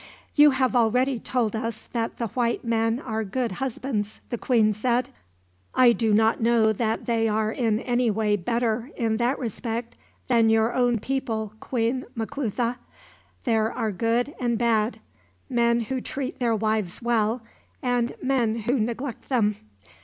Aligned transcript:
"You 0.33 0.49
have 0.49 0.75
already 0.75 1.19
told 1.19 1.55
us 1.55 1.83
that 1.93 2.17
the 2.17 2.29
white 2.29 2.63
men 2.65 2.99
are 2.99 3.23
good 3.23 3.51
husbands," 3.61 4.19
the 4.31 4.37
queen 4.39 4.73
said. 4.73 5.09
"I 5.75 5.91
do 5.91 6.11
not 6.11 6.41
know 6.41 6.73
that 6.73 7.05
they 7.05 7.27
are 7.27 7.51
in 7.51 7.79
any 7.79 8.09
way 8.09 8.35
better, 8.35 8.89
in 8.97 9.17
that 9.17 9.37
respect, 9.37 9.95
than 10.27 10.49
your 10.49 10.73
own 10.73 10.97
people, 10.97 11.53
Queen 11.59 12.05
Maclutha. 12.15 12.77
There 13.43 13.71
are 13.71 13.91
good 13.91 14.33
and 14.39 14.57
bad 14.57 14.99
men 15.47 15.81
who 15.81 16.01
treat 16.01 16.39
their 16.39 16.55
wives 16.55 17.03
well, 17.03 17.43
and 17.83 18.15
men 18.23 18.61
who 18.61 18.79
neglect 18.79 19.29
them." 19.29 19.55